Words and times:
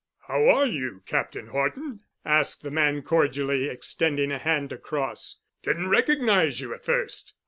"How 0.27 0.49
are 0.49 0.65
you, 0.65 1.03
Captain 1.05 1.45
Horton?" 1.45 1.99
asked 2.25 2.63
the 2.63 2.71
man 2.71 3.03
cordially, 3.03 3.69
extending 3.69 4.31
a 4.31 4.39
hand 4.39 4.71
across. 4.73 5.41
"Didn't 5.61 5.89
recognize 5.89 6.59
you 6.59 6.73
at 6.73 6.83
first. 6.83 7.35